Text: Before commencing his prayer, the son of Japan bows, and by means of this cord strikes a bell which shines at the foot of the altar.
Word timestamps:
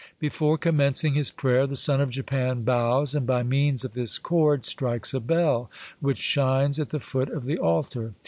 Before 0.17 0.57
commencing 0.57 1.13
his 1.13 1.29
prayer, 1.29 1.67
the 1.67 1.75
son 1.75 2.01
of 2.01 2.09
Japan 2.09 2.63
bows, 2.63 3.13
and 3.13 3.27
by 3.27 3.43
means 3.43 3.85
of 3.85 3.91
this 3.91 4.17
cord 4.17 4.65
strikes 4.65 5.13
a 5.13 5.19
bell 5.19 5.69
which 5.99 6.17
shines 6.17 6.79
at 6.79 6.89
the 6.89 6.99
foot 6.99 7.29
of 7.29 7.45
the 7.45 7.59
altar. 7.59 8.15